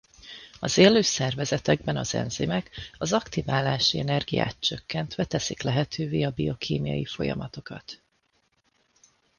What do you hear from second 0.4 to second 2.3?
Az élő szervezetekben az